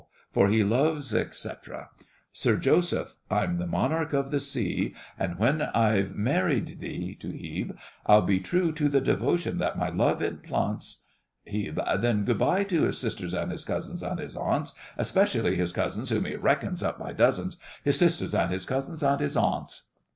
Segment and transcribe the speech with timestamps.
[0.33, 1.89] For he loves, etc.
[2.33, 3.13] SIR JOSEPH.
[3.29, 7.77] I'm the monarch of the sea, And when I've married thee (to HEBE),
[8.07, 11.03] I'll be true to the devotion that my love implants,
[11.45, 11.77] HEBE.
[11.99, 16.09] Then good bye to his sisters, and his cousins, and his aunts, Especially his cousins,
[16.09, 19.83] Whom he reckons up by dozens, His sisters, and his cousins, and his aunts!